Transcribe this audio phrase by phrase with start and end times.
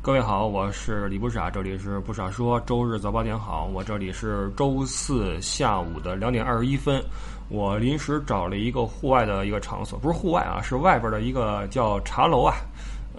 [0.00, 2.58] 各位好，我是李不傻，这里是不傻说。
[2.60, 7.02] 周日早八点好，我这里是周四下午的两点二十一分。
[7.48, 12.54] 我临时找了一个户外的一个场所，不是户外啊，是外边的一个叫茶楼啊。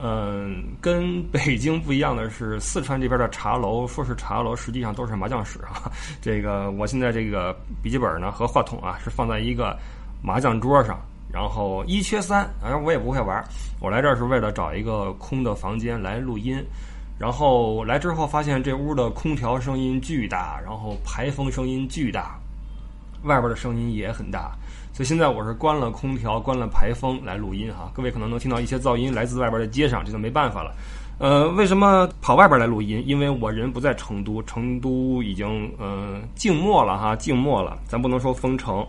[0.02, 5.92] 嗯，跟北京不一样的是，四川这边的茶楼说是茶楼，实际上都是麻将室啊。
[6.22, 7.54] 这个我现在这个
[7.84, 9.78] 笔记本呢和话筒啊是放在一个
[10.24, 10.98] 麻将桌上。
[11.32, 13.44] 然后一缺三，反正我也不会玩。
[13.80, 16.64] 我来这儿是为了找一个空的房间来录音。
[17.20, 22.40] 然后来之后发现这屋的空调声音巨大，然后排风声音巨大，
[23.24, 24.52] 外边的声音也很大。
[24.94, 27.92] 所以现在我是关了空调、关了排风来录音哈。
[27.94, 30.74] 各位可能能听到一些噪音来自外边的街上，这就没办法了。
[31.20, 33.04] 呃，为什么跑外边来录音？
[33.06, 37.78] 因为我人不在成都，成都已经嗯静默了哈，静默了。
[37.86, 38.86] 咱不能说封城。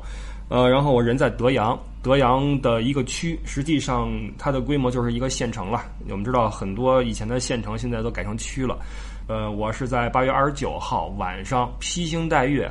[0.51, 5.85] 呃，然后我人在德阳，德阳的一个区，实际上它的规模就是一个县城了。
[6.09, 8.77] 我们知道很多以前的县城现在都改成区了。
[9.29, 12.69] 呃，我是在八月二十九号晚上披星戴月、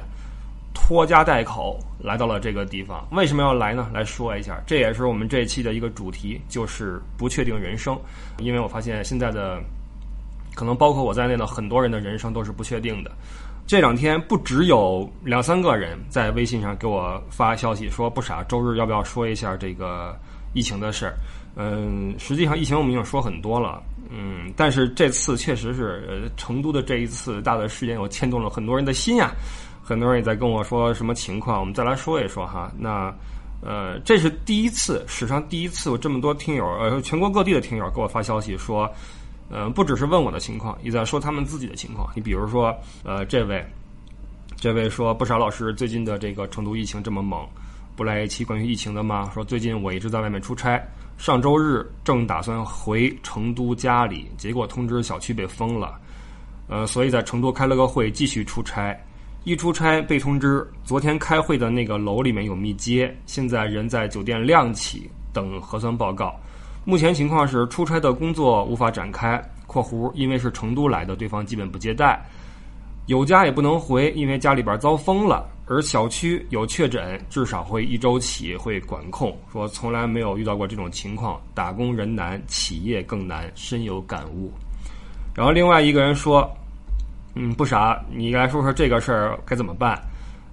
[0.73, 3.07] 拖家带口来到了这个地方。
[3.13, 3.89] 为什么要来呢？
[3.93, 7.97] 来说一下，这也是我们这一期的一个主题，就是不确定人生。
[8.39, 9.57] 因为我发现现在的，
[10.53, 13.11] 可能包括我在内的很多人的人生都是不确定的。
[13.69, 20.17] 这两天不只有两三个人在微信上给我发消息说不傻，周日要不要说一下这个
[20.55, 21.13] 疫情的事儿？
[21.55, 29.29] 嗯，实际上疫情我们已经说很多了，嗯，但是这次确实是呃成都的这一次大的事件，又牵动了很多人的心呀。
[29.83, 32.71] 很多人也在跟我说什么情况，我们再来说一说哈。
[32.75, 33.13] 那
[33.61, 38.91] 呃，这是第一次，史上第一次有这么多听友，呃，全国各地的听友给我发消息说。
[39.51, 42.07] 嗯，不只是问我的情况，也在说他们自己的情况。
[42.15, 43.65] 你比如说，呃，这位，
[44.55, 47.47] 这位说不少老师最近的这个成都疫情这么猛，
[47.95, 49.31] 不来一期关于疫情的吗？
[49.33, 50.79] 说最近我一直在外面出差，
[51.17, 55.99] 上周日正打算回成都家里，结果通知小区被封了，
[56.67, 58.95] 呃，所以在成都开了个会继续出差，
[59.45, 66.39] 一出差被通知昨天开会的那个楼里面有密接，现在人在酒店亮起等核酸报告。
[66.89, 72.19] 目前情况是出差的工作无法展开（括弧因为是成都来的，对方基本不接待），
[73.05, 75.47] 有家也不能回，因为家里边遭封了。
[75.67, 79.37] 而小区有确诊，至少会一周起会管控。
[79.51, 84.51] 说从来没有遇到过这种情况，打工人难，企业更难，深有感悟。
[85.35, 86.51] 然后另外一个人说
[87.35, 89.95] ：“嗯，不傻，你来说说这个事儿该怎么办？”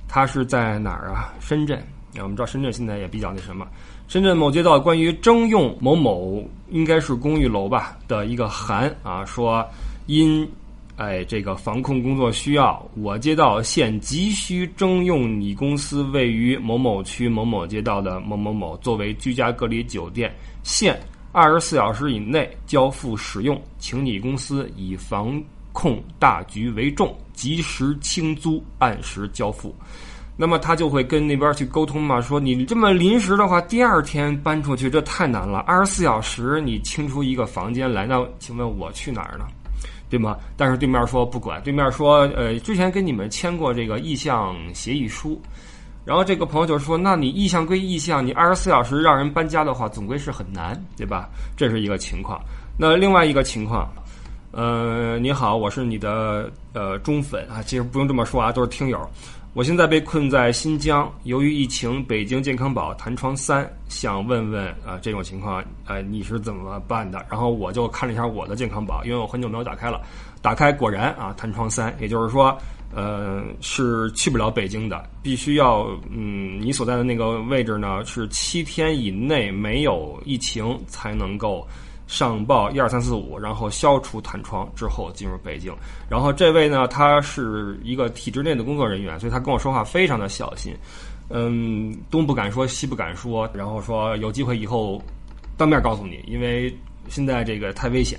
[0.07, 1.33] 他是在哪儿啊？
[1.41, 1.83] 深圳。
[2.19, 3.67] 我们知道深圳现在也比较那什么。
[4.09, 9.67] 深圳某街道关于征用某某应该是公寓楼吧的一个函啊，说
[10.07, 10.49] 因
[10.97, 20.99] 哎这个防控工作需要，我街道现急需征用你公司位于某某区某某街道的某某某作为居家隔离酒店，限
[21.33, 29.75] 二十四小时以内交付使用，请你公司以防控大局为重，及时清租，按时交付。
[30.37, 35.61] 那么他就会跟那边去沟通嘛，说你这么临时的话，第二天搬出去这太难了。
[35.61, 39.47] 二十四小时你清出一个房间来，那请问我去哪儿呢？
[40.09, 40.37] 对吗？
[40.57, 45.41] 但是对面说不管，对面说呃，之前跟你们签过这个意向协议书，
[46.05, 51.29] 然后这个朋友就说，那你意向归意向，你二十四小时让人搬家的话，总归是很难，对吧？
[51.57, 52.41] 这是一个情况。
[52.79, 53.91] 那另外一个情况，
[54.53, 59.01] 呃，你好，我是你的呃忠粉啊，其实不用这么说啊，都是听友。
[59.57, 67.25] 我现在被困在新疆，由于疫情，北京健康宝弹窗三，想问问啊，这种情况，呃，你是怎么办的？
[67.31, 70.03] 然后我就看了一下我的健康宝，因为我很久没有打开了，
[70.43, 72.55] 打开果然啊，弹窗三， 也就是说，
[72.95, 81.67] 呃，是去不了北京的，必须要，嗯，你所在的那个位置呢，是七天以内没有疫情才能够。
[82.07, 85.75] 上报一二三四五，然后消除弹窗之后进入北京。
[86.09, 90.73] 然后这位呢，他是一个体制内的工作人员，所以他跟我说话非常的小心，
[91.31, 95.03] 嗯，东不敢说西不敢说，然后说有机会以后
[95.57, 96.73] 当面告诉你，因为
[97.09, 98.19] 现在这个太危险。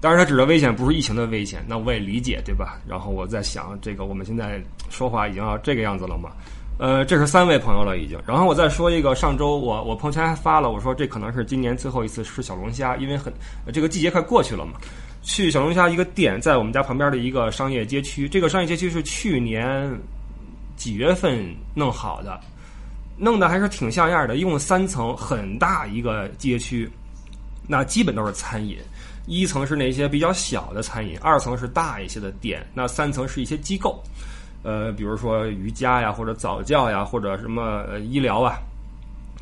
[0.00, 2.78] 当然，他指的危险不是疫情的危险，那我也理解，对吧？
[2.86, 6.30] 然后我在想，这个我们现在说话已经要这个样子了嘛？
[6.78, 8.16] 呃，这是三位朋友了已经。
[8.24, 13.32] 然后我再说一个，上周我我朋友圈还发了，我说这可能是今年最后一次吃小龙虾，因为很
[13.72, 14.74] 这个季节快过去了嘛。
[15.20, 19.92] 去小龙虾一个店，在我们家旁边的一个商业街区，这个商业街区是去年
[20.76, 21.44] 几月份
[21.74, 22.40] 弄好的，
[23.16, 26.88] 弄的还是挺像样的，一共三层，很大一个街区，
[27.66, 28.78] 那基本都是餐饮。
[29.26, 34.02] 一层是那些比较小的餐饮，二层是大一些的店，那三层是一些机构。
[34.62, 38.58] 呃，比如说瑜伽呀，或者早教呀，或者什么医疗啊、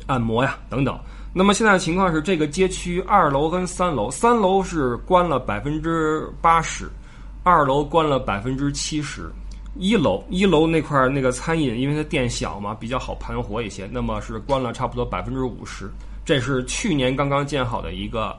[0.05, 0.97] 按摩呀等等。
[1.33, 6.89] 那么现在的情况是，这个街区二楼跟三楼，三楼是关了百分之八十，
[7.43, 9.29] 二楼关了百分之七十。
[9.79, 15.87] 一楼一楼那块那个餐饮，因为它店小嘛，比较好盘活一些，那么是关了差不多百分之五十。
[16.25, 18.35] 这是去年刚刚建好的一个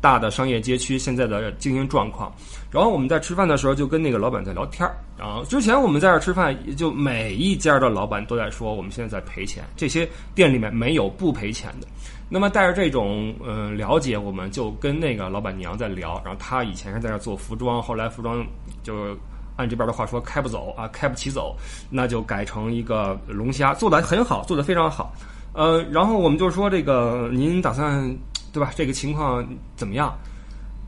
[0.00, 2.32] 大的商业街区现在的经营状况。
[2.70, 4.96] 然后我们在吃饭的时候就跟那个老板在聊天儿。
[5.18, 11.86] 然后之前我们在这吃饭，就每一家的老板都在说我们现在在赔钱，这些店里面没有不赔钱的。
[12.28, 16.20] 那么带着这种嗯了解，我们就跟那个老板娘在聊。
[16.24, 18.46] 然后她以前是在这做服装，后来服装
[18.82, 19.16] 就。
[19.56, 21.54] 按这边的话说，开不走啊，开不起走，
[21.90, 25.12] 那就改成一个龙虾，做的很好，做的非常好。
[25.52, 28.16] 呃，然后我们就说这个，您打算
[28.52, 28.72] 对吧？
[28.74, 30.16] 这个情况怎么样？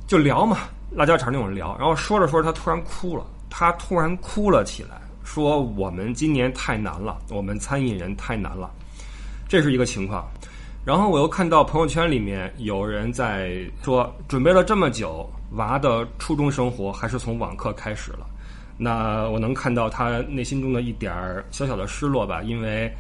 [0.07, 0.59] 就聊嘛，
[0.91, 1.77] 辣椒肠那种聊。
[1.79, 8.71] 然后说着说着，他突然哭了，他突然哭了起来，说我们今年太难了，我们餐饮人太难了，
[9.49, 10.29] 这是一个情况。
[10.85, 18.27] 然后我又看到朋友圈里面有人在说，准备了这么久，娃的初中生活还是从网课开始了。
[18.77, 22.93] 那我能看到他内心中的一点儿小小的失落吧，因为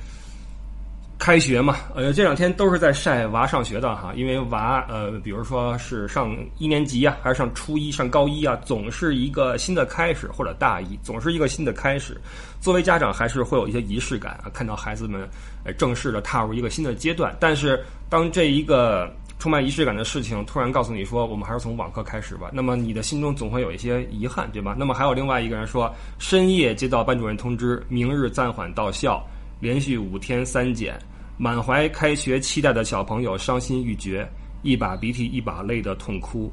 [1.23, 12.21] 开学嘛，呃，这两天都是在晒娃上学的哈，因为娃呃，比如说是上一年级啊，还是上初一、上高一啊，总是一个新的开始，或者大一，总是一个新的开始。
[12.61, 15.25] 作为家长，还是会有一些仪式感啊，看到孩子们
[15.63, 17.37] 呃正式的踏入一个新的阶段。
[17.39, 19.09] 但是当这一个
[19.39, 22.51] 充满仪式感的事情突然告诉你说，我们还是从网课开始吧。
[22.53, 24.75] 那么你的心中总会有一些遗憾，对吧？
[24.77, 29.25] 那么还有另外一个人说，深夜接到班主任通知，明日暂缓到校，
[29.61, 30.99] 连续五天三检，
[31.37, 34.29] 满怀开学期待的小朋友伤心欲绝，
[34.63, 36.53] 一把鼻涕一把泪的痛哭。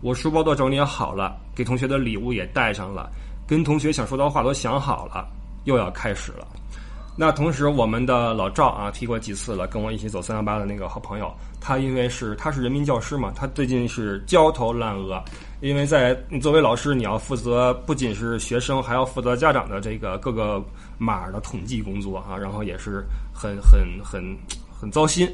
[0.00, 3.10] 我书包都整理好了，给同学的礼物也带上了，
[3.46, 5.28] 跟同学想说的话都想好了，
[5.64, 6.46] 又要开始了。
[7.20, 11.28] 那同时，我们的老赵啊提过几次了，跟我一起走三幺八的那个好朋友，
[11.60, 15.20] 他因为是他是人民教师嘛，他最近是焦头烂额，
[15.60, 20.62] 因为在作为老师，你要负责不仅是学生，还要负责家长的这个各个
[20.96, 23.04] 码的统计工作啊，然后也是
[23.34, 24.22] 很很很
[24.70, 25.28] 很糟心。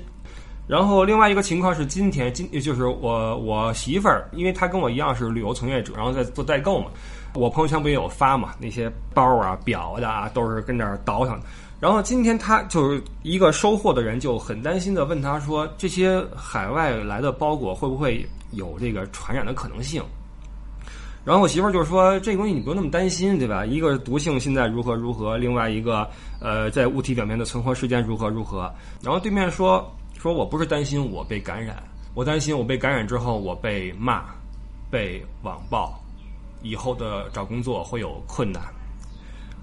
[0.66, 6.86] 然后另外一个情况是，今天今就是我我媳妇儿，因为她跟我一样是旅游从业者，然后在做代购嘛，
[7.34, 11.38] 我朋友圈不也有发嘛，那些包啊、表的啊，都是跟这儿倒腾。
[11.84, 20.02] 然后今天他就是一个收货的人，就很担心的问他说：“这些海外来的包裹会不会有这个传染的可能性？”
[21.26, 23.66] 然后我媳妇儿就说：“这东西你不用那么担心，对吧？
[23.66, 26.08] 一个毒性现在如何如何，另外一个
[26.40, 28.72] 呃在物体表面的存活时间如何如何。”
[29.04, 31.82] 然后对面说：“说我不是担心我被感染，
[32.14, 34.24] 我担心我被感染之后我被骂、
[34.90, 36.02] 被网暴，
[36.62, 38.62] 以后的找工作会有困难。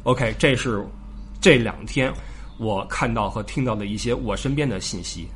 [0.04, 0.86] ”OK，这是。
[1.42, 2.14] 这两天，
[2.60, 5.28] 我看到和听到的一些我身边的信息，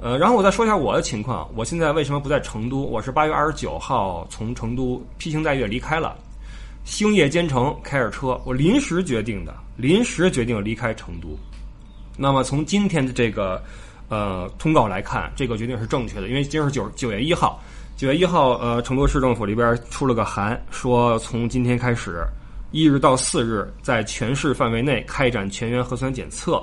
[0.00, 1.50] 呃，然后我再说一下我的情况。
[1.56, 2.88] 我现在为什么不在成都？
[2.88, 6.16] 我是八月二十九号从成都披星戴月离开了，
[6.84, 11.36] 星夜兼程开着车，我临时决定的，临时决定离开成都。
[12.16, 13.60] 那么从今天的这个
[14.08, 17.60] 呃通告来看，这个决定是正确的，因为今儿是九九月一号，
[17.96, 22.24] 九月一号，呃，成都市政府里边出了个函，说从今天开始。
[22.72, 26.62] 一日到四日，在全市范围内开展全员核酸检测。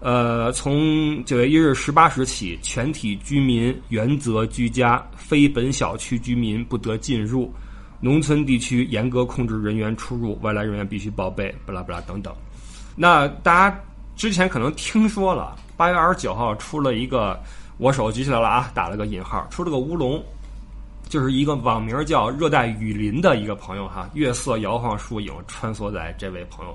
[0.00, 7.52] 呃，从九月一日十八时起，全体居民原则居家，非本小区居民不得进入。
[8.00, 12.34] 农村地区严格控制人员出入，外来人员必须报备，巴拉巴拉等等。
[12.96, 13.80] 那大家
[14.16, 17.38] 之前可能听说了，八月二十九号出了一个，
[17.76, 20.22] 我手举起来了啊，打了个引号，出了个乌龙。
[21.10, 26.74] 就是一个网名叫“热带雨林”的一个朋友哈，月色摇晃树影，穿梭在这位朋友。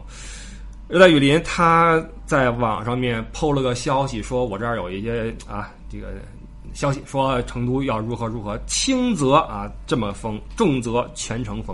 [0.89, 6.07] 热带雨林他在网上面 PO 了个消息，说我这儿有一些啊这个
[6.73, 11.73] 消息，说成都要如何如何，轻则啊这么封，重则全城封，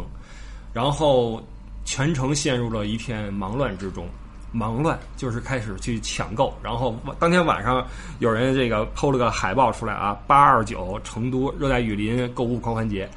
[0.71, 1.41] 然后
[1.83, 4.05] 全城陷入了一片忙乱之中。
[4.51, 7.85] 忙乱就是开始去抢购，然后当天晚上
[8.19, 13.09] 有人这个抛了个海报出来啊，八二九成都热带雨林购物狂欢节，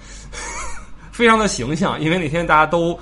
[1.11, 2.97] 非常的形象，因为那天大家都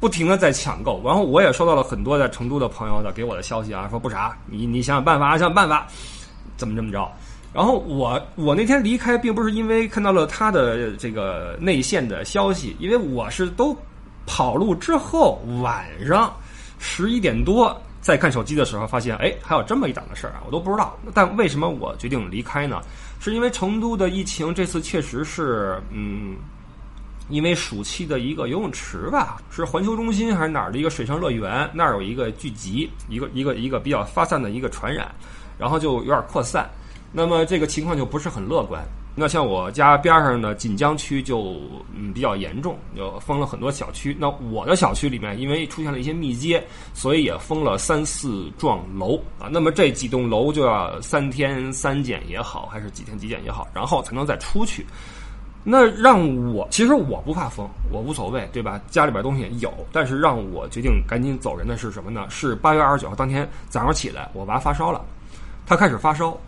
[0.00, 5.86] 不停的在抢购，然后我也收到了很多在成都的朋友的给我的消息啊，说不傻，你你想想办法，想想办法，
[6.56, 7.08] 怎么这么着？
[7.52, 13.74] 然后我我那天离开并不是因为看到了他的这个内线的消息，因为我是都
[14.26, 16.34] 跑路之后晚上。
[16.78, 20.96] 十一点多再看手机的时候，发现哎，还有这么一档的事儿啊，我都不知道。
[21.12, 22.80] 但为什么我决定离开呢？
[23.18, 26.36] 是因为成都的疫情这次确实是，嗯，
[27.28, 35.10] 因为暑期的一个游泳池吧，是环球中心还是哪儿的一个水上乐园，那儿有一个聚集，一个一个一个比较发散的一个传染，
[35.58, 36.68] 然后就有点扩散。
[37.12, 38.84] 那么这个情况就不是很乐观。
[39.18, 41.56] 那像我家边上的锦江区就
[41.94, 44.14] 嗯比较严重，就封了很多小区。
[44.20, 49.48] 那我的小区里面因为出现了一些密接，所以也封了三四幢楼啊。
[49.50, 54.84] 那么这几栋楼就要三天三检也好，还是几天几检也好，然后才能再出去。
[55.64, 56.20] 那让
[56.52, 58.78] 我其实我不怕封，我无所谓，对吧？
[58.88, 62.26] 家里边东西有，但是让我决定赶紧走人的是什么呢？
[62.28, 65.02] 是八月二十九号当天早上起来，我娃发烧了，
[65.64, 66.38] 他开始发烧。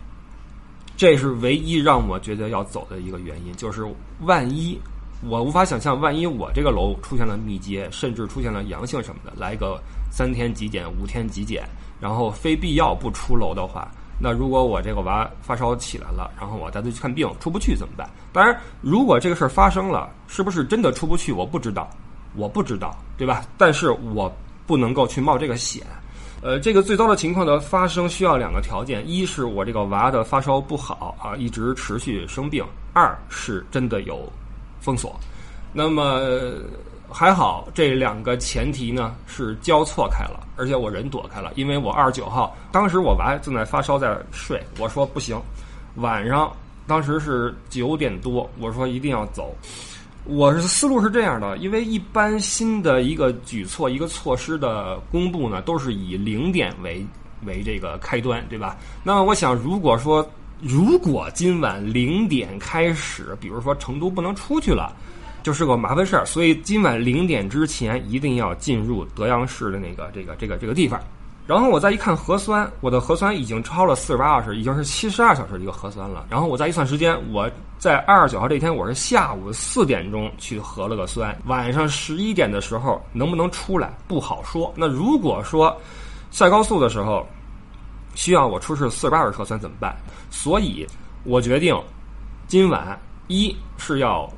[0.99, 3.87] 这是唯一让我觉得要走的一个原因，就是
[4.23, 4.77] 万一
[5.23, 11.63] 我无法想象，万一我这个楼出现了密接，甚至出现了阳性什么的，来个三天极检、五天极检，
[12.01, 13.89] 然后非必要不出楼的话，
[14.19, 18.09] 那如果我这个娃发烧起来了，然后我带他去看病出不去怎么办？
[18.33, 21.89] 当然，如果这个事儿发生了，是不是真的出不去，我不知道，
[22.35, 23.45] 我不知道，对吧？
[23.57, 24.29] 但是我
[24.67, 25.81] 不能够去冒这个险。
[26.41, 34.31] 呃，这个最糟的情况的发生需要两个条件：一是我这个娃的发烧不好啊，一直持续生病；二是真的有
[34.79, 35.19] 封锁。
[35.73, 36.21] 那么
[37.09, 45.37] 还好，这两个前提呢是交错开了，而且我人躲开了，因为我二十九号当时我娃正在发烧在睡，我说不行，
[45.95, 46.49] 晚上
[46.87, 49.53] 当时是九点多，我说一定要走。
[50.25, 57.03] 我是思路是这样的，因为一般新的一个举措、一个措施的公布呢，都是以零点为
[57.45, 58.77] 为这个开端，对吧？
[59.03, 60.29] 那我想，如果说
[60.61, 64.95] 如果今晚零点开始，比如说成都不能出去了，
[65.41, 70.99] 就是个麻烦事儿，所以今晚零点之前一定要进入德阳市的那个这个这个这个地方。
[71.49, 76.27] 然后我再一看核酸，我的核酸已经超了四十八小时，已经是七十二小时的一个核酸了。
[76.29, 84.71] 然后我再一算时间，我在二十九号这天，我是下午四点钟去核了个酸，晚上十一点的时候能不能出来不好说。
[84.77, 85.75] 那如果说
[86.29, 87.25] 下高速的时候
[88.13, 89.97] 需要我出示四十八小时核酸怎么办？
[90.29, 90.85] 所以
[91.23, 91.75] 我决定
[92.45, 92.95] 今晚
[93.27, 94.31] 一是要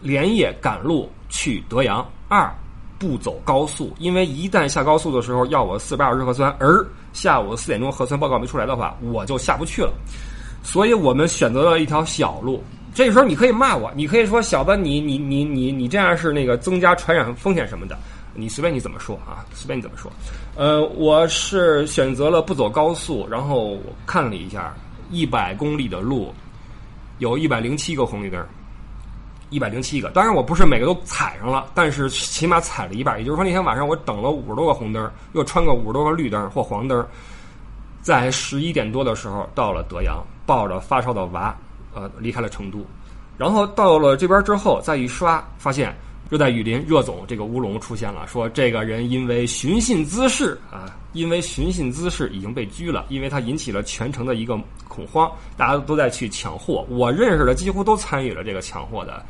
[0.00, 2.52] 连夜赶路去德阳，二。
[2.98, 9.92] 不走高速，因为一旦下高速的时候要我四百二十核酸，而下午四点钟核酸报告没出来的话，我就下不去了。
[10.62, 12.62] 所以我们选择了一条小路。
[12.94, 17.98] 这时候你可以骂我，你可以说小子，你你你你你这样是那个增加传染风险什么的，
[18.34, 20.10] 你随便你怎么说啊，随便你怎么说。
[20.54, 23.76] 呃，我是选择了不走高速，然后
[24.06, 24.74] 看了一下，
[25.10, 26.32] 一百公里的路，
[27.18, 28.42] 有一百零七个红绿灯。
[29.50, 33.18] 一百零七个，当然我不是每个都踩上了，但是起码踩了一半。
[33.18, 37.06] 也就是说，那天晚上我等了五十多个红灯，又穿个五十多个绿灯或黄灯，
[38.02, 41.56] 在十一点多的时候到了德阳，抱着发烧的娃，
[41.94, 42.84] 呃，离开了成都。
[43.38, 45.94] 然后到了这边之后，再一刷，发现
[46.28, 54.58] 热带雨林热总这个乌龙出现了，说这个人因为寻衅滋事啊，因为寻衅滋事已经被拘了，因为他引起了全城的一个。
[54.88, 56.86] 恐慌，大家都在去抢货。
[56.88, 59.22] 我认识的几乎都参与了这个抢货的，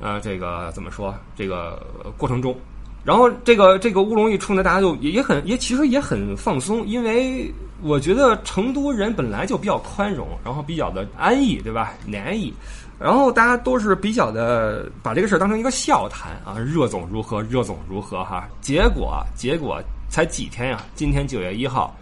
[0.00, 1.14] 呃，这个怎么说？
[1.36, 1.84] 这个
[2.16, 2.56] 过程中，
[3.04, 11.92] 然后这个这个乌龙一出呢，大家就也也很也其实也很放松，因为我觉得成都人本来就比较宽容，然后比较的安逸，对吧？
[12.06, 12.52] 难逸，
[12.98, 16.56] 然后大家都是比较的把这个事儿当成一个笑谈啊。
[16.58, 17.42] 热总如何？
[17.42, 18.22] 热总如何？
[18.24, 20.84] 哈，结果结果才几天呀？
[20.94, 21.96] 今天九月一号。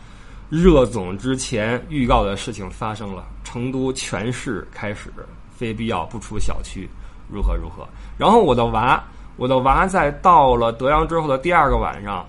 [0.50, 5.09] 热总之前预告的事情发生了，成都全市开始
[5.57, 6.88] 非必要不出小区，
[7.33, 7.88] 如何如何。
[8.19, 9.00] 然后我的娃，
[9.40, 12.26] 我的娃在到了德阳之后的第二个晚上，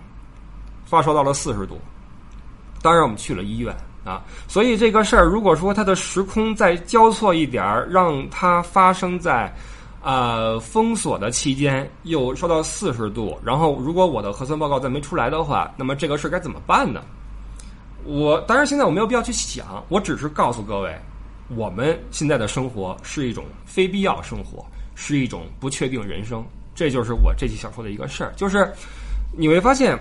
[0.85, 1.77] 发烧到了四十度，
[2.81, 3.75] 当然我们去了医院
[4.05, 4.23] 啊。
[4.47, 9.53] 所以这个事儿，如果说它的时空再交错一点儿，让它发生在
[10.01, 17.01] 啊封锁的期间，又烧到四十度，然后如果我的核酸报告再没出来的话，那么这个事儿该怎么办呢？
[18.05, 20.97] 我当然现在我没有必要去想，我只是告诉各位，
[21.49, 24.65] 我们现在的生活是一种非必要生活，
[24.95, 26.41] 是一种不确定人生，
[26.81, 28.67] 这就是我这期想说的一个事儿，就是
[29.37, 29.95] 你会发现。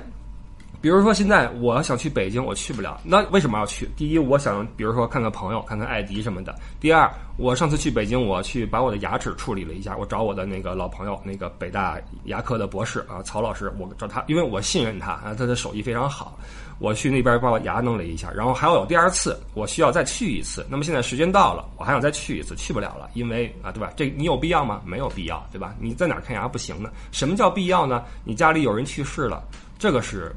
[0.80, 2.98] 比如说，现在我想去北京，我去不了。
[3.04, 3.86] 那为什么要去？
[3.98, 6.54] 第一，我想，比如说看看朋友，看看艾迪什么的。
[6.80, 9.94] 第二，我上次去北京，我去把我的牙齿处理了一下。
[9.94, 16.38] 我找我的那个老朋友，那个北大牙科的博士啊，曹老师，我找他，因为我信任他啊，他的手艺非常好。
[16.78, 20.66] 我去那边把我牙弄了一下，然后还要有第二次，我需要再去一次。
[20.70, 23.92] 那么现在时间到了，我还想再去一次，去不了了，因为啊，对吧？
[23.96, 24.80] 这你有必要吗？
[24.86, 25.74] 没有必要，对吧？
[25.78, 26.90] 你在哪看牙不行呢？
[27.12, 28.02] 什么叫必要呢？
[28.24, 29.42] 你家里有人去世了，
[29.78, 30.34] 这个是。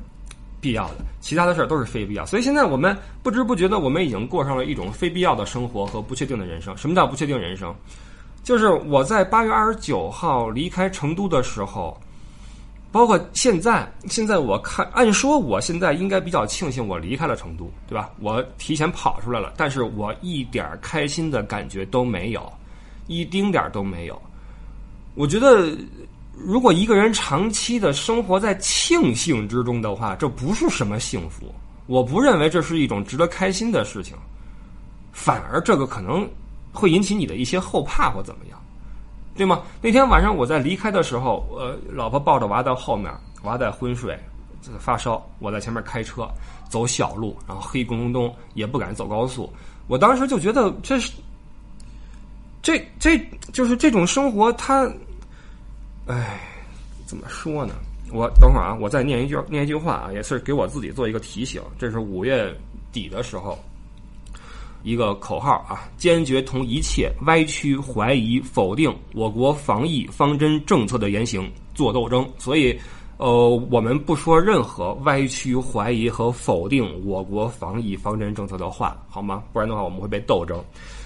[0.63, 2.25] 必要的，其他的事儿都是非必要。
[2.25, 6.75] 所以现在我们不知不觉的，我们已经过上了一种非必要的生活和不确定的人生。
[6.77, 7.75] 什么叫不确定人生？
[8.43, 11.99] 就是我在八月二十九号离开成都的时候，
[12.91, 18.09] 包括现在，现在我看，按说我现在应该比较庆幸我离开了成都，对吧？
[18.19, 22.51] 我提前跑出来了，但是我一点开心的感觉都没有，
[23.07, 24.21] 一丁点儿都没有。
[25.15, 25.69] 我觉得，
[26.35, 31.53] 如果一个人长期的生活在庆幸之中的话，这不是什么幸福。
[31.85, 34.15] 我不认为这是一种值得开心的事情，
[35.11, 36.27] 反而这个可能
[36.71, 38.59] 会引起你的一些后怕或怎么样。
[39.35, 39.63] 对吗？
[39.81, 43.11] 那天晚上我在离开的时候，呃，老婆抱着娃在后面，
[43.41, 44.15] 娃在昏睡，
[44.77, 46.27] 发烧，我在前面开车
[46.69, 49.51] 走小路，然后黑咕隆咚，也不敢走高速。
[49.87, 51.11] 我当时就觉得这是，
[52.61, 53.17] 这这
[53.51, 54.87] 就是这种生活，它，
[56.07, 56.39] 哎，
[57.05, 57.75] 怎么说呢？
[58.11, 61.61] 我等会儿啊，我再念一句念一句话啊，也是给我自己做一个提醒。
[61.79, 62.53] 这是五月
[62.91, 63.57] 底的时候。
[64.83, 72.29] 一个口号啊，坚决同一切歪曲、怀疑、否定我国防疫方针政策的言行做斗争。
[72.37, 72.77] 所以，
[73.15, 79.41] 呃，我们不说任何歪曲、怀疑和否定我国防疫方针政策的话，好吗？
[79.53, 80.61] 不然的话，我们会被斗争。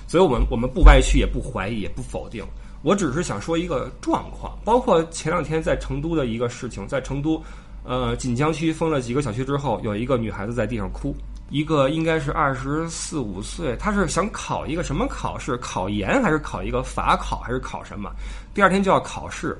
[0.08, 2.44] 所以我们我们不歪曲，也不怀疑，也不否定。
[2.88, 7.44] 我只是想说一个状况，包括前两天在成都的一个事情，在成都，
[7.84, 11.14] 呃，锦江区封了几个小区之后，有一个女孩子在地上哭。
[11.50, 15.58] 一个应该是二十四五岁，她是想考一个什么考试？
[15.58, 18.10] 考研还是考一个法考还是考什么？
[18.54, 19.58] 第二天就要考试，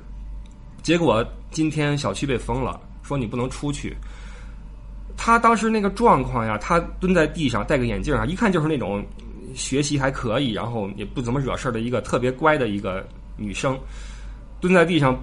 [0.82, 3.94] 结果今天小区被封了，说你不能出去。
[5.18, 9.04] 她当时那个状况呀，她蹲在地上，戴个眼镜啊，一看就是那种
[9.54, 13.06] 学习还可以，然后也不怎么惹事儿的一个特别乖的一个
[13.38, 13.78] 女生，
[14.60, 15.18] 蹲在地上，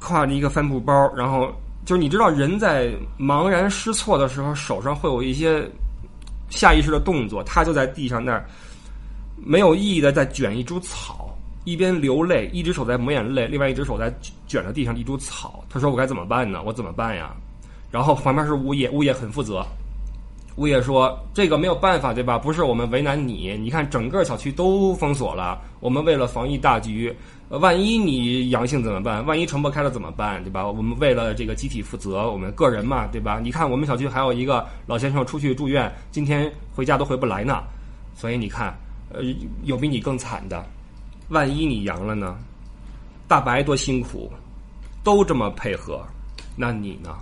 [0.00, 1.52] 挎着一个帆布包，然后
[1.84, 5.70] 就是你知道人在茫然失措的时候，手上会有一些。
[6.50, 8.46] 下意识的动作，他就在地上那儿
[9.36, 11.34] 没有意义的在卷一株草，
[11.64, 14.12] 一边流泪，一只手在抹眼泪，另外一只手在
[14.46, 15.64] 卷着地上一株草。
[15.70, 16.62] 他说：“我该怎么办呢？
[16.62, 17.34] 我怎么办呀？”
[17.90, 19.64] 然后旁边是物业，物业很负责。
[20.56, 22.38] 物业说：“这个没有办法，对吧？
[22.38, 27.14] 不是我们为难你，你看整个小区都封锁了，我们为了防疫大局，
[27.48, 29.24] 万一你阳性怎么办？
[29.24, 30.42] 万一传播开了怎么办？
[30.44, 30.66] 对吧？
[30.66, 33.40] 我们为了这个集体负责，我们个人嘛，对吧？
[33.42, 37.62] 你看我们小区还有一个老先生出去住院，今天回家都回不来呢，
[38.14, 38.76] 所以你看，
[39.10, 39.20] 呃，
[39.64, 40.62] 有比你更惨的，
[41.30, 42.36] 万一你阳了呢？
[43.26, 44.30] 大白多辛苦，
[45.02, 46.04] 都这么配合，
[46.56, 47.16] 那你呢？”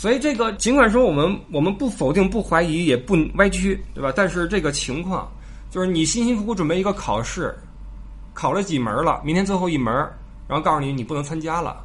[0.00, 4.10] 所以这个尽管说我们我们不否定不怀疑也不歪曲，对吧？
[4.16, 5.30] 但是这个情况
[5.70, 7.54] 就是你辛辛苦苦准备一个考试，
[8.32, 9.92] 考了几门了，明天最后一门，
[10.48, 11.84] 然后告诉你你不能参加了，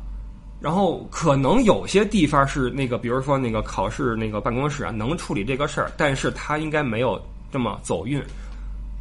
[0.62, 8.24] 然后可能有些地方是那个，比如说那个考试那个办公室啊能处理这个事儿，但是他应该没有这么走运。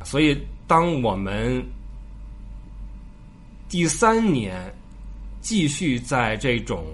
[0.03, 1.65] 所以当我们
[3.69, 4.75] 第三年
[5.41, 6.85] 继续在这种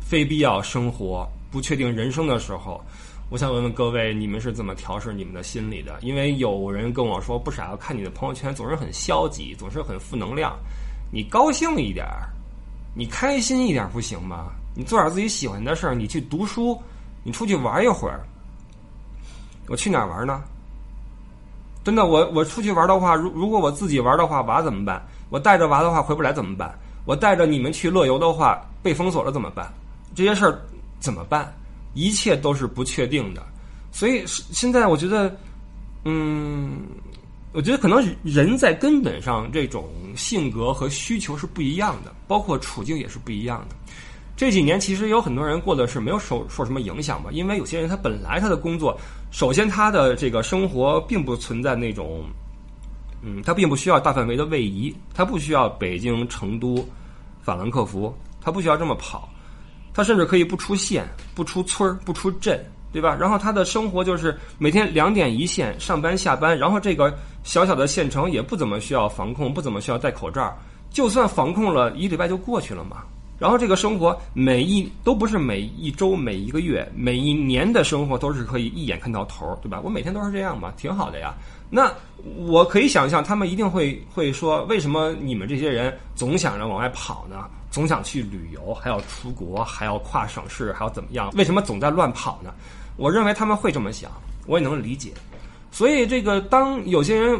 [0.00, 1.24] 非必要生活。
[1.50, 2.80] 不确定人生的时候，
[3.28, 5.98] 我想问问各位，你们是怎么调试你们的心理的？
[6.00, 10.56] 因为有人跟我说，不傻，看你的朋友圈总是很消极，总是很负能量。
[11.12, 12.28] 你高兴一点儿，
[12.94, 14.52] 你开心一点不行吗？
[14.74, 16.80] 你做点自己喜欢的事儿，你去读书，
[17.22, 18.20] 你出去玩一会儿。
[19.68, 20.42] 我去哪儿玩呢？
[21.82, 25.00] 真的，我我出去玩的话，如如果我自己玩的话，娃怎么办？
[25.30, 26.76] 我带着娃的话回不来怎么办？
[27.04, 29.72] 我带着你们去乐游的话，被封锁了怎么办？
[30.14, 30.60] 这些事儿。
[30.98, 31.54] 怎么办？
[31.94, 33.42] 一切都是不确定的，
[33.90, 35.34] 所以现在我觉得，
[36.04, 36.82] 嗯，
[37.52, 43.76] 我觉得可能人在根本上这种性格和需求是不一样的，包括处境也是不一样的。
[44.36, 48.94] 这几年其实有很多人过的是没有受受什么影响吧，因为有些人他本来他的工作，
[49.30, 52.26] 首先他的这个生活并不存在那种，
[53.22, 56.86] 嗯，他并不需要大范围的位移，他不需要北京、成都、
[57.40, 59.26] 法兰克福，他不需要这么跑。
[59.96, 63.16] 他甚至可以不出县、不出村儿、不出镇，对吧？
[63.18, 66.56] 然后他的生活就是每天两点一线，上班下班。
[66.58, 70.54] 然后这个小小的县城也不怎么需要防控，不怎么需要戴口罩。
[70.90, 73.04] 就算防控了一礼拜就过去了嘛。
[73.38, 79.80] 然后这个生活每一都不是每一周、每一个月、每一年的生活都是可以一眼看到头，对吧？
[79.82, 81.34] 我每天都是这样嘛，挺好的呀。
[81.70, 81.90] 那
[82.46, 87.44] 我可以想象，他们一定会会说，为什么你们这些人总想着往外跑呢？
[87.76, 91.30] 总想去旅游，还要出国，还要跨省市，还要怎么样？
[91.36, 92.50] 为什么总在乱跑呢？
[92.96, 94.10] 我认为他们会这么想，
[94.46, 95.12] 我也能理解。
[95.70, 97.38] 所以，这个当有些人，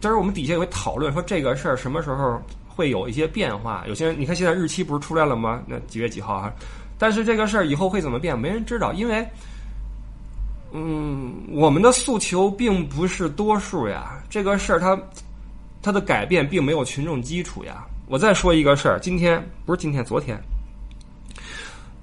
[0.00, 3.84] 就是我们底下也会讨论说这个事儿什么时候会有一些变化。
[3.86, 5.62] 有些人，你看现在日期不是出来了吗？
[5.68, 6.52] 那几月几号啊？
[6.98, 9.24] 但是这个事儿以后会怎么变，没人知道，因为，
[10.72, 14.20] 嗯，我们的诉求并不是多数呀。
[14.28, 15.00] 这个事儿它
[15.80, 17.86] 它的改变并没有群众基础呀。
[18.06, 20.38] 我再说一个事儿，今天不是今天，昨天，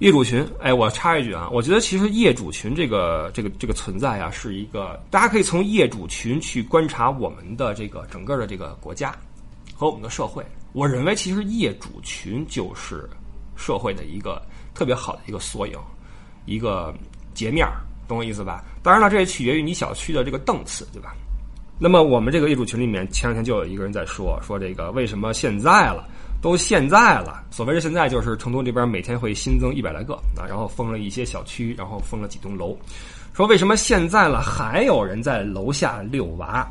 [0.00, 9.14] 业主群，哎，我插一句啊，我觉得其实业主群这个这个这个存在啊，是一个大家可以从业主群去观察我们的这个整个的这个国家
[9.74, 10.44] 和我们的社会。
[10.72, 13.08] 我认为其实业主群就是
[13.54, 14.42] 社会的一个
[14.74, 15.78] 特别好的一个缩影，
[16.46, 16.92] 一个
[17.32, 18.64] 截面儿，懂我意思吧？
[18.82, 21.14] 当然了，这也取决于你小区的这个档次，对吧？
[21.82, 26.08] 那么我们这个业主群里面，前两天就有一个人在说，说这个为什么现在了？
[26.40, 32.78] 都现在了，所谓的现在就是成都这边每天会新增一百来个啊，然后封了一些小区，然后封了几栋楼。
[33.32, 36.64] 说为什么现在了还有人在楼下遛娃，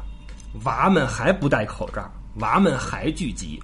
[0.64, 3.62] 娃们还不戴口罩，娃们还聚集，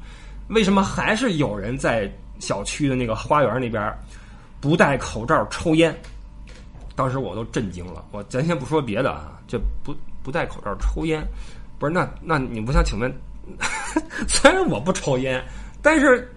[0.50, 3.98] 为什么还是有人在小区的那个花园那边
[4.60, 5.98] 不戴口罩抽烟？
[6.94, 8.04] 当时我都震惊了。
[8.12, 9.96] 我咱先不说别的啊，这不
[10.28, 11.26] 不戴口罩抽烟，
[11.80, 13.10] 不是那那你不想请问？
[14.28, 15.42] 虽然我不抽烟。
[15.82, 16.30] 但是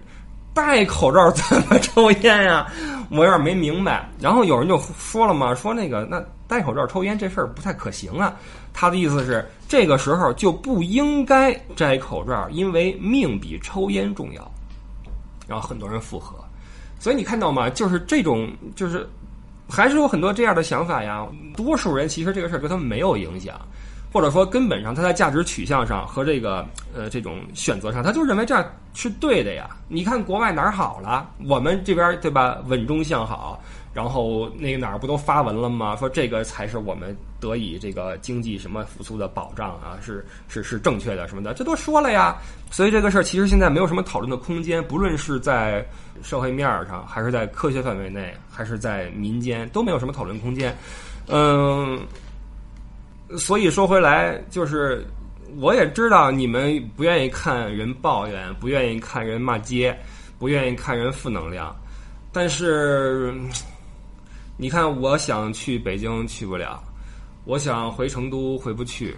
[0.53, 2.71] 戴口罩怎么抽烟呀？
[3.09, 4.09] 我有点没明白。
[4.17, 8.33] 然后有人就说了嘛，说那个那戴口罩抽烟这事儿不太可行啊。
[8.71, 14.51] 他的意思是这个时候就不应该摘口罩，因为命比抽烟重要。
[15.49, 16.37] 然后很多人附和，
[16.97, 17.69] 所以你看到吗？
[17.69, 19.05] 就是这种，就是
[19.67, 21.27] 还是有很多这样的想法呀。
[21.57, 23.59] 多数人其实这个事儿对他们没有影响。
[24.11, 29.69] 或者说，根本上他在价值取向上和这个呃这种选择上，他就认为这样是对的呀。
[29.87, 32.57] 你看国外哪儿好了，我们这边对吧？
[32.67, 35.95] 稳中向好，然后那个哪儿不都发文了吗？
[35.95, 42.35] 说这个才是我们得以这个经济什么复苏的保障啊，是是是正确的什么的，这都说了呀。
[42.69, 45.85] 所以这个事儿其实现在没有什么讨论的空间，不论是在
[46.21, 50.75] 社会面上，还是在科学范围内，还是在民间，都没有什么讨论空间。
[51.27, 51.97] 嗯。
[53.37, 55.05] 所以说回来，就是
[55.57, 59.97] 我也知道你们不愿意看人抱怨，不愿意看人骂街，
[60.37, 61.75] 不愿意看人负能量。
[62.31, 63.33] 但是，
[64.57, 66.81] 你看，我想去北京去不了，
[67.45, 69.15] 我想回成都回不去。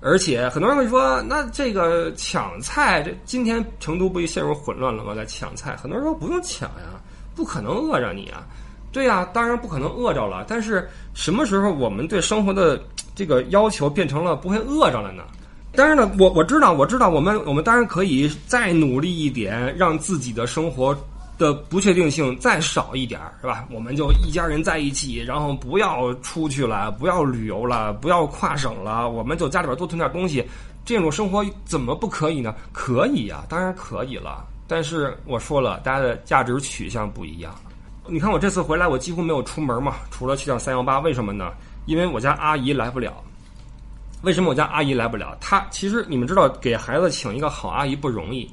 [0.00, 5.14] 而且很多人会说，那这个抢菜，这今天成都不就陷入混乱了吗？
[5.14, 7.00] 在抢菜，很多人说不用抢呀，
[7.34, 8.46] 不可能饿着你啊。
[8.92, 10.44] 对呀，当然不可能饿着了。
[10.48, 12.80] 但是什么时候我们对生活的？
[13.18, 15.24] 这个要求变成了不会饿着了呢？
[15.72, 20.96] 当然呢，我我知道，我知道，我们我们当然可以再努力一点，让自己的生活
[21.36, 23.66] 的不确定性再少一点，是吧？
[23.72, 30.44] 我们就一家人在一起，然后不要出去了，不要旅游了，不要跨省了，我们就家里边多囤点东西，
[30.84, 32.54] 这种生活怎么不可以呢？
[32.72, 34.46] 可以呀，当然可以了。
[34.68, 37.52] 但是我说了，大家的价值取向不一样。
[38.06, 41.50] 你看我这次回来，我几乎没有出门嘛，除了去趟三幺八，为什么呢？
[41.88, 43.14] 因为我家阿姨来不了，
[44.20, 45.34] 为什么我家阿姨来不了？
[45.40, 48.46] 她其实你们知道，给孩子请一个好阿姨不容易。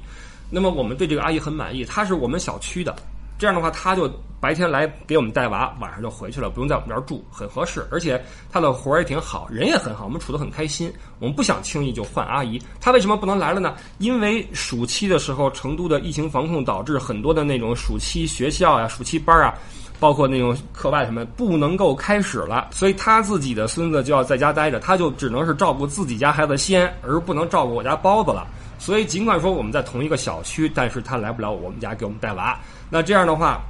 [0.48, 2.96] 那么我们对这个阿姨很满意，她是我们小区的，
[3.38, 7.86] 这样的话，她就白天来给我们带娃，晚上就回去了，不用在我们这儿住，很合适。
[7.92, 10.90] 而且她的活儿也挺好，人也很好，我们处得很开心。
[11.18, 12.58] 我们不想轻易就换阿姨。
[12.80, 13.76] 她为什么不能来了呢？
[13.98, 19.52] 因为暑期的时候，成都的疫情防控导致很多的那种暑期学校呀、暑期班啊。
[19.98, 28.46] 包括那种课外什么不能够开始了，所以他自己的孙子就要在家待着，他就只能是照顾自己家孩子先，而不能照顾我家包子了。
[28.78, 32.58] 所以尽管说我们在同一个小区，但是他来不了我们家给我们带娃。
[32.90, 33.60] 那这样的话，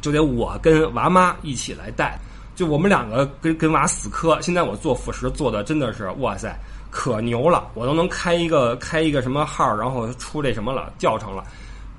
[0.00, 2.18] 就得我跟娃妈一起来带，
[2.56, 4.40] 就我们两个跟跟娃死磕。
[4.40, 6.58] 现在我做辅食做的真的是哇塞，
[6.90, 11.44] 可牛了，我都能开一个开一个什么号，然后出这什么了教程了。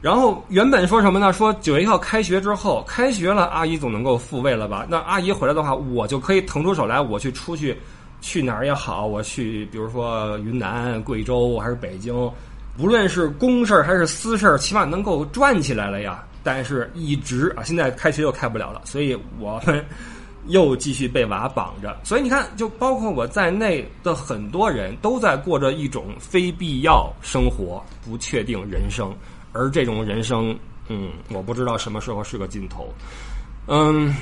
[0.03, 1.31] 然后原本说什么呢？
[1.31, 4.85] 说九月一号开学之后，开学了，阿姨总能够复位了吧？
[4.89, 7.77] 那阿姨回来的话，我就可以腾出手来，我去出去，
[8.19, 12.13] 去哪儿也好，我去，比如说云南、贵州还是北京，
[12.77, 16.21] 无论是公事儿还是私事儿，起码能够转起来了呀。
[16.43, 19.81] 但是一直啊，现在开学又开不了了，所以我们
[20.47, 21.97] 又继续被娃绑着。
[22.03, 29.15] 所以你看，就包括我在内的很多人都在过着一种非必要生活、不确定人生。
[29.53, 30.57] 而这种人生，
[30.89, 32.91] 嗯，我不知道什么时候是个尽头，
[33.67, 34.13] 嗯，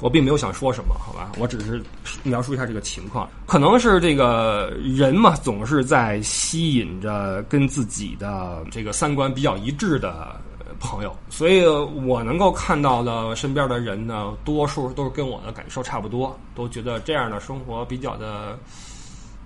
[0.00, 1.82] 我并没有想说什么，好吧，我只是
[2.22, 3.28] 描述一下这个情况。
[3.46, 10.40] 可能是这个人嘛，总是在吸引着跟自己的这个三观比较一致的
[10.80, 18.58] 朋友，所以我能够看到的身边的人呢，多数都是跟我的感受差不多，都觉得这样的生活比较的，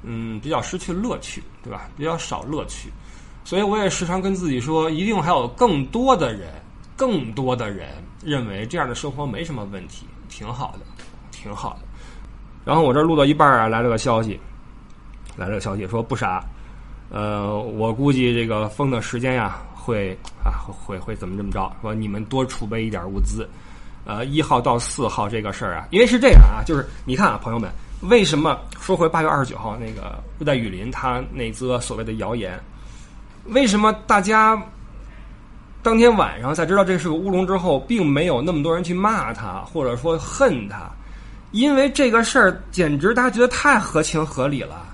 [0.02, 1.88] 嗯，比较失去乐趣，对吧？
[1.96, 2.90] 比较少乐趣。
[3.44, 6.50] 所以我也时常跟自己说，一定还有更多的人，
[6.96, 7.88] 更多的人
[8.24, 10.80] 认为这样的生活没什么问题，挺好的，
[11.30, 11.80] 挺好的。
[12.64, 14.38] 然后我这录到一半啊，来了个消息，
[15.36, 16.44] 来了个消息说不傻，
[17.10, 21.74] 呃，我估计这个封的时间呀会啊会会怎么这么着？
[21.82, 23.48] 说你们多储备一点物资。
[24.04, 32.58] 呃，一号到四号这个事儿啊，因为是这样啊，就是你看啊，朋友们，为什么说回八月二十九号那个热带雨林它那则所谓的谣言？
[33.46, 34.60] 为什么大家
[35.82, 40.90] 当天晚上在知道这是个乌龙之后，并没有那么多人去骂他，或者说恨他？
[41.50, 44.86] 因为这个事儿简直大家觉得太合情合理了。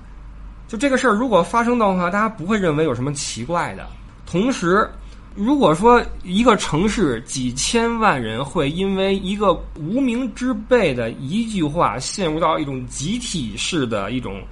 [0.66, 3.86] 就这个事儿如果发生的话，大家不会认为有什么奇怪的。
[4.26, 4.88] 同时，
[5.34, 14.42] 如果说一个城市几千万人会因为一个无名之辈的一句话陷入到一种集体式的一种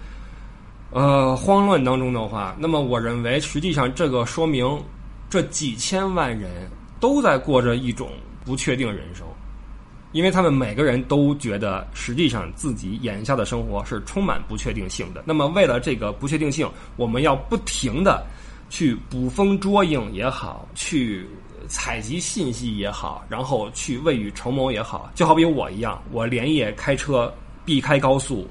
[0.97, 4.83] 呃慌乱当中的话，那么我认为实际上这个说明
[5.29, 6.51] 这几千万人
[6.99, 8.09] 都在过着一种
[8.47, 9.27] 不确定人生，
[10.13, 15.23] 因为他们每个人都觉得实际上自己眼下的生活是充满不确定性的。
[15.27, 18.27] 那么为了这个不确定性，我们要不停的。
[18.69, 21.25] 去捕风捉影也好，去
[21.69, 27.33] 采集信息也好，然后去未雨绸缪也好，就好比我一样，我连夜开车
[27.65, 28.45] 避开高速，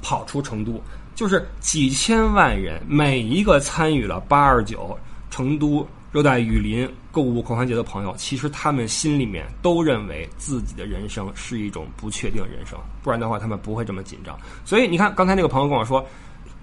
[0.00, 0.80] 跑出成都，
[1.16, 4.96] 就是几千万人，每一个参与了八二九
[5.30, 14.38] 成都热带雨林购物狂欢节的朋友，其实他们心里面都认为自己的人生是一种不确定人生，不然的话他们不会这么紧张。
[14.64, 16.06] 所以你看，刚才那个朋友跟我说。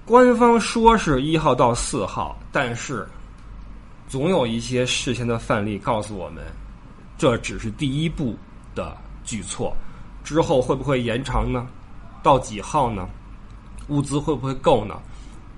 [0.05, 3.07] 官方说是一号到四号，但是
[4.05, 6.43] 总有一些事先的范例告诉我们，
[7.17, 8.35] 这只是第一步
[8.75, 9.73] 的举措，
[10.21, 11.65] 之后会不会延长呢？
[12.21, 13.07] 到几号呢？
[13.88, 14.96] 物资会不会够呢？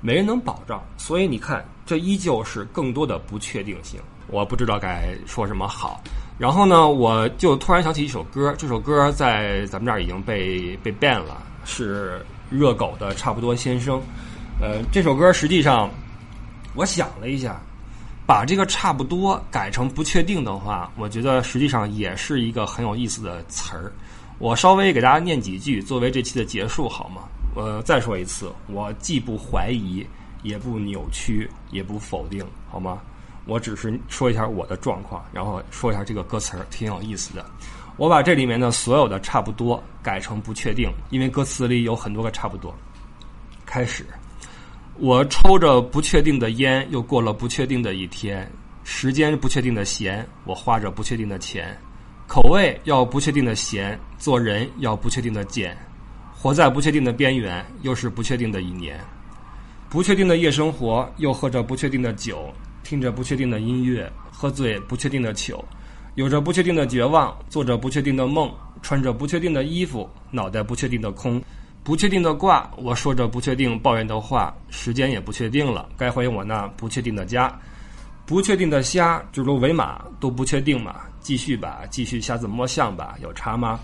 [0.01, 3.99] 没人能保障，所以你看，这依旧是更多的不确定性。
[4.27, 6.01] 我不知道该说什么好。
[6.37, 13.97] 然后呢，我就突然想起一首歌，这首歌在咱们这儿已经被被 ban 了，是热狗的《差不多先生》。
[14.61, 15.89] 呃，这首歌实际上，
[16.75, 17.59] 我想了一下，
[18.27, 23.91] 把这个差不多改成不确定的话，我觉得实际上也是一个很有意思的词儿。
[24.37, 27.21] 我稍微给大家念几句作为这期的结束，好吗？
[27.55, 30.05] 呃，再说一次，我既不怀疑，
[30.43, 33.01] 也不扭曲，也不否定，好吗？
[33.45, 37.45] 我只是说一下我的状况，然后说一下这个歌词儿，挺有意思的。
[37.97, 42.75] 我把这里面的所有的差不多改成不确定，因为歌词里有很多个差不多。
[43.65, 44.05] 开始。
[44.97, 48.49] 我抽着不确定的烟，又过了不确定的一天。
[48.83, 51.77] 时间不确定的闲，我花着不确定的钱。
[52.27, 55.77] 口味要不确定的咸，做人要不确定的简。
[56.45, 58.99] 活在不确定的边缘，又是不确定的一年。
[59.89, 62.53] 不确定的夜生活，又喝着不确定的酒，
[62.83, 65.65] 听着不确定的音乐，喝醉不确定的酒。
[66.13, 68.53] 有着不确定的绝望，做着不确定的梦，
[68.83, 71.41] 穿着不确定的衣服，脑袋不确定的空。
[71.83, 77.51] 不确定的卦，我说着不确定抱怨的话，时间也不确定了，该回我那不确定的家。
[78.23, 83.79] 不确定的虾，指鹿为马都不确定嘛，继续吧，继续瞎子摸象吧，有差吗？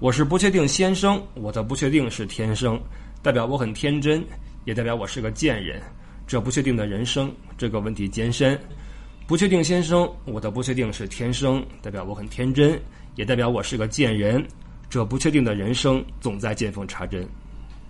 [0.00, 2.80] 我是不确定先生，我的不确定是天生，
[3.22, 4.24] 代表我很天真，
[4.64, 5.78] 也代表我是个贱人。
[6.26, 8.58] 这不确定的人生，这个问题艰深。
[9.26, 12.80] 不确定先生，我的不确定是天生，代表我很天真，
[13.16, 14.42] 也代表我是个贱人。
[14.88, 17.28] 这不确定的人生总在见缝插针，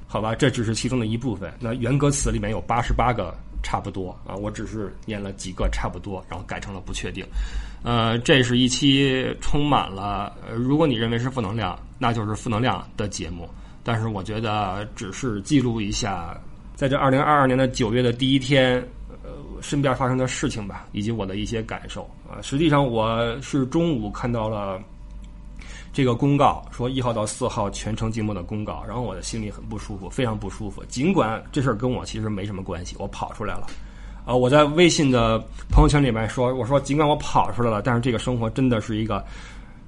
[0.08, 1.52] 好吧，这只是其中的一部分。
[1.60, 7.24] 那原歌词里面有八十八个差不多啊，我只是念了几个差不多，然后改成了不确定。
[7.84, 13.48] 呃，这是一期充满了，如果你认为是负能量，那就是负能量的节目。
[13.84, 16.36] 但是我觉得只是记录一下，
[16.74, 18.84] 在这二零二二年的九月的第一天，
[19.22, 19.30] 呃，
[19.62, 22.42] 身边发生的事情吧，以及我的一些感受啊。
[22.42, 24.80] 实际上，我是中午看到了。
[25.92, 30.84] 这个公告说一号到四号全程静默的公告，然后我的心里很不舒服，非常不舒服。
[30.84, 33.66] 尽管这事儿跟我其实没什么关系，我跑出来了。
[34.24, 35.36] 啊，我在微信的
[35.68, 39.24] 朋友圈里面说，我说尽管我跑出来了，但是这个生活真的是一个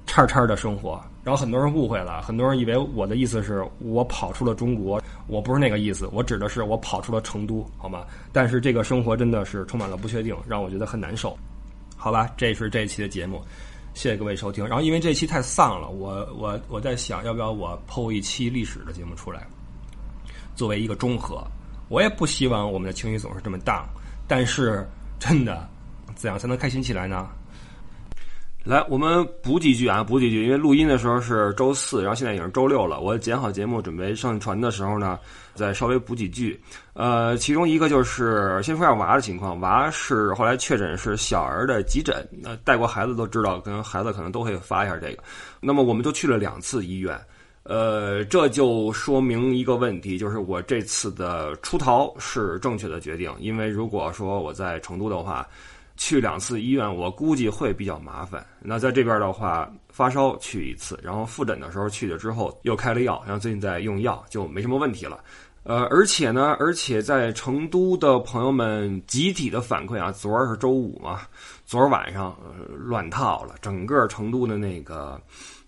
[0.05, 1.01] 叉叉的生活。
[1.23, 8.05] 然后很多人误会了，很多人以为我的意思是我跑出了中国，我不是那个意思，我指的是我跑出了成都，好吗？
[8.33, 11.37] 但是这个生活真的是充满了不确定，让我觉得很难受。
[11.95, 13.41] 好吧，这是这一期的节目。
[13.93, 14.67] 谢谢各位收听。
[14.67, 19.47] 然后，因为这期太丧了，我我我在想，要不要我剖一期历史的节目出来，
[20.55, 21.41] 作为一个中和。
[21.89, 23.87] 我也不希望我们的情绪总是这么荡，
[24.27, 24.85] 但是
[25.19, 25.69] 真的，
[26.15, 27.29] 怎样才能开心起来呢？
[28.65, 30.45] 来，我们补几句啊，补几句。
[30.45, 33.01] 因为录音的时候是周四，然后现在已经是周六了。
[33.01, 35.19] 我剪好节目准备上传的时候呢，
[35.53, 36.57] 再稍微补几句。
[36.93, 39.59] 呃，其中一个就是先说下娃的情况。
[39.59, 45.21] 娃是后来确诊是小儿的急诊，那带过孩子都知道，跟孩子可能都会发一下这个。
[45.59, 47.19] 那么我们就去了两次医院，
[47.63, 53.29] 呃，这就说明一个问题，就是我这次的出逃是正确的决定。
[53.39, 55.45] 因为如果说我在成都的话。
[55.95, 58.45] 去两次医院，我估计会比较麻烦。
[58.59, 65.19] 那在这边的话，发烧去一次，然后复诊的时候去了之后又开了药，然后最近在用药，就没什么问题了。
[65.65, 71.21] 呃，而且呢，而且在成都的朋友们集体的反馈啊，昨儿是周五嘛，
[71.65, 75.17] 昨儿晚上乱套了，整个成都的那个，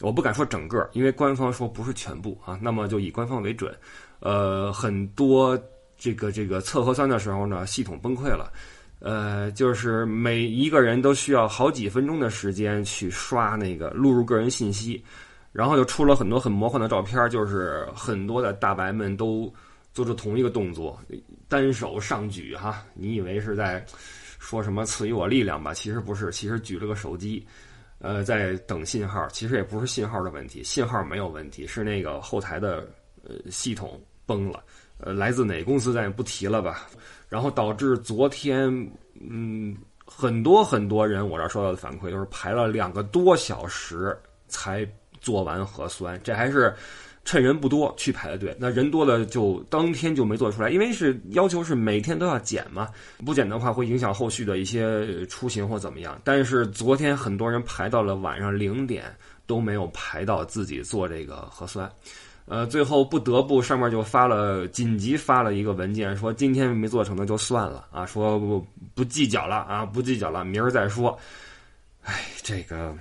[0.01, 3.73] 我不敢说整个，因为官方说不是全部啊，那么就以官方为准。
[4.19, 5.57] 呃，很多
[5.97, 8.51] 这个这个测核酸的时候呢，系统崩溃了，
[9.05, 15.03] 呃，就是每一个人都需要好几分钟的时间去刷那个录入个人信息，
[15.51, 19.53] 然后就出了很多很魔幻的照片，就是很多的大白们都。
[19.95, 20.99] 做出同一个动作，
[21.47, 23.81] 单手上举哈，你以为是在
[24.39, 25.73] 说什么赐予我力量吧？
[25.73, 27.47] 其实不是，其实举了个手机，
[27.99, 29.25] 呃，在等信号。
[29.29, 32.85] 其实也不是信号的问题，信号没有问题，是那个后台的
[33.23, 34.61] 呃系统崩了。
[34.97, 36.89] 呃，来自哪公司咱也不提了吧。
[37.29, 38.69] 然后导致昨天，
[39.19, 44.87] 嗯，很多很多人我这儿收到的反馈都是排了两个多小时才
[45.19, 46.73] 做完核酸，这还是。
[47.27, 52.87] 趁人不多去排的队，那人多了就当天就没做出来，因为是要求是每天都要检嘛，
[53.25, 56.21] 不检的话会影响后续的一些出行或怎么样。
[56.23, 59.05] 但是昨天很多人排到了晚上零点
[59.47, 61.91] 都没有排到自己做这个核酸，
[62.45, 71.17] 呃，最后不得不上面就发了紧急发了一个文件，说今天没做成的就算了啊，说不不计较了啊，不计较了，明儿再说。
[72.03, 72.95] 哎，这个。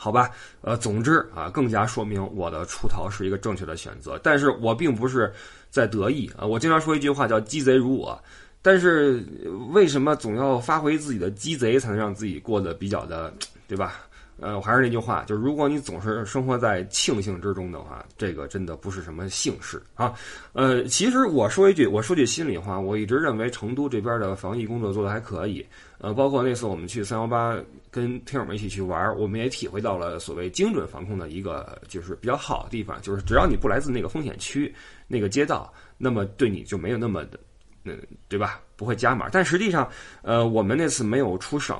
[0.00, 4.16] 好吧，呃，总之啊，更加说明我的出逃是一个正确的选择。
[4.22, 5.32] 但是我并不是
[5.70, 8.16] 在得意啊，我经常说一句话叫“鸡贼如我”。
[8.62, 9.24] 但是
[9.70, 13.34] 为什么总要发挥自己的鸡贼，才能让自己过得比较的，
[13.66, 14.06] 对吧？
[14.40, 20.14] 呃，我还是那句话，就是如果你总是生活在庆幸之中的话，这个真的不是什么幸事啊。
[20.52, 25.66] 呃，其实我说一句，我说句心里话，我一直认为成都这边的防疫工作做得还可以。
[25.98, 27.56] 呃，包括那次我们去三幺八
[27.90, 34.72] 跟听友们一起去玩，我们也体会到了所谓精准防控的一个就是比较好的地方，就是只要你不来自那个风险区、
[35.08, 37.40] 那个街道，那么对你就没有那么的，
[37.82, 37.98] 嗯，
[38.28, 38.60] 对吧？
[38.76, 39.28] 不会加码。
[39.28, 39.90] 但实际上，
[40.22, 41.76] 呃，我们那次没有出省。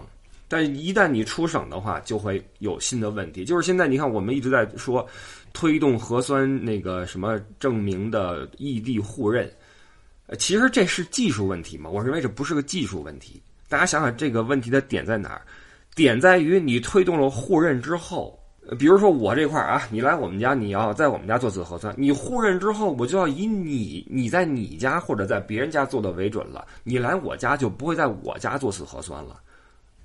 [0.48, 3.44] 但一旦你出省的话，就会有新的问题。
[3.44, 5.06] 就是现在，你看，我们一直在说
[5.52, 9.50] 推动核酸那个什么证明的异地互认，
[10.26, 11.90] 呃，其实这是技术问题嘛？
[11.90, 13.42] 我认为这不是个技术问题。
[13.68, 15.42] 大家想想这个问题的点在哪儿？
[15.94, 18.38] 点在于你推动了互认之后，
[18.78, 26.66] 比如说我这块儿啊，你来我们家，你要在我们家做次核酸，你互认之后，我就要以你你在你家或者在别人家做的为准了。
[26.84, 29.38] 你来我家就不会在我家做次核酸了。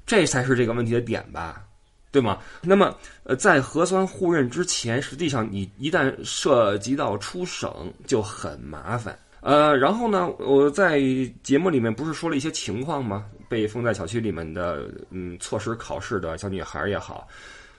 [0.06, 1.64] 这才是这个问题的点吧，
[2.12, 2.40] 对吗？
[2.62, 9.18] 那么，呃，在核酸互认之前，实际上你一旦涉及到出省就很麻烦。
[9.42, 11.02] 呃，然后呢，我在
[11.42, 13.26] 节目里面不是说了一些情况吗？
[13.50, 17.28] 被封在小区里面的，嗯，错失考试的小女孩也好，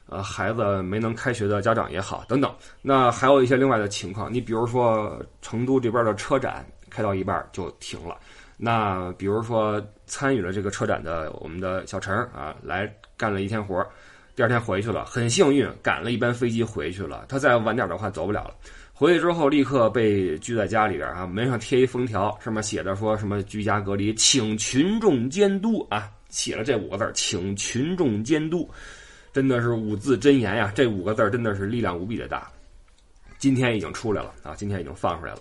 [0.06, 2.54] 呃，孩子没能开学的家长也好，等等。
[2.82, 8.16] 那还有一些另外的情况，你比如说成都这边的车展开到一半就停了。
[8.56, 13.84] 那比如说参与了这个车展的我们的小陈啊，来干了一天活
[14.36, 17.24] 第二天回去了，很幸运赶了一班飞机回去了。
[17.28, 18.54] 他再晚点的话走不了了。
[18.92, 28.70] 回去之后立刻被拘在家里边啊，门上贴一封条，上面写着说什么居家隔离，请群众监督啊，写了这五个字请群众监督，
[29.32, 32.48] 真的是五字真言呀，这五个字真的是力量无比的大。
[33.36, 35.38] 今天已经出来了啊，今天已经放出来了。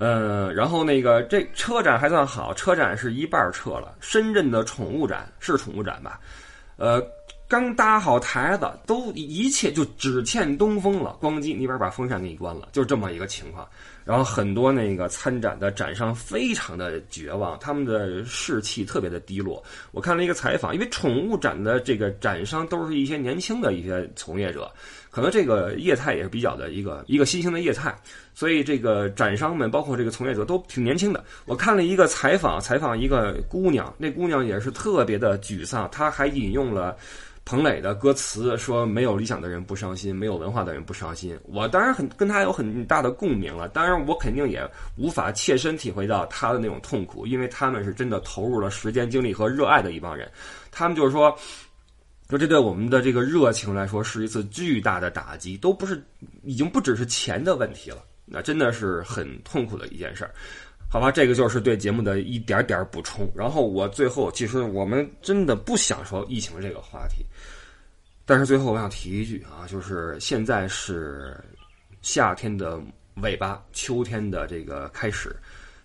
[0.00, 3.94] 呃，然后那个这车展还算好，车展是一半撤了。
[4.00, 6.18] 深圳的宠物展是宠物展吧？
[6.78, 7.06] 呃，
[7.46, 11.18] 刚搭好台子，都一切就只欠东风了。
[11.20, 13.68] 咣叽，那边把风扇给你关了，就这么一个情况。
[14.02, 19.62] 然后很多那个参展的展商非常的绝望，他们的士气特别的低落。
[19.92, 24.72] 我看了一个采访，因为宠物展的这个展商都是一些年轻的一些从业者。
[25.10, 27.92] 可能这个业态也是比较的一个一个新兴的业态，
[28.32, 31.24] 所以这个展商们包括这个从业者都挺年轻的。
[31.46, 36.96] 我看了一个采访，采访一个姑娘，那姑娘也是特别的沮丧，她还引用了
[37.44, 41.36] 彭磊的歌词，说没有理想的人不伤心，没有文化的人不伤心。
[41.42, 44.64] 我当然很跟她有很大的共鸣了，当然我肯定也
[44.96, 50.30] 无法切身体会到她的那种痛苦，因为他们是真的投入了时间、精力和热爱的一帮人，
[50.70, 51.36] 他们就是说。
[52.30, 56.02] 说这对我们的这个热情来说是一次巨大的打击，都不是，
[56.44, 60.32] 已经不只是钱的问题了，那真的是很痛苦的一件事儿，
[60.88, 61.10] 好吧？
[61.10, 63.30] 这个就是对节目的一点点补充。
[63.34, 67.26] 然后我最后，其实我们真的不想说疫情这个话题，
[68.24, 71.36] 但是最后我想提一句啊，就是现在是
[72.02, 72.80] 夏天的
[73.16, 75.34] 尾巴，秋天的这个开始，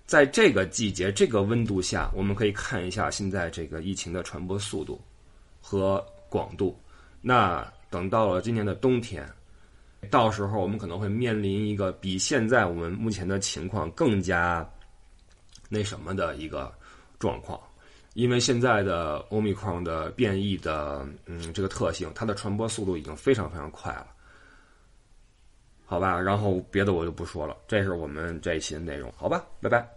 [0.05, 5.01] 在这个季节、这个温度下，我们可以看一下现在这个疫情的传播速度
[5.59, 6.05] 和
[6.35, 6.77] 广度。
[7.21, 9.25] 那等到了今年的冬天，
[10.11, 14.69] 到时候我们可能会面临一个比现在我们目前的情况更加
[15.69, 16.73] 那什么的一个
[17.17, 17.57] 状况，
[18.15, 24.07] 因为现在的欧米克戎的变异的嗯这个特性，它的传播速度已经非常非常快了。
[25.85, 29.94] 好吧，然后别的我就不说了，这是我们这一期的内容，好吧，拜拜。